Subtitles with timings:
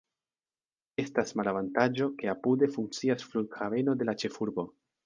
[1.03, 4.69] Estas malavantaĝo, ke apude funkcias flughaveno de la ĉefurbo.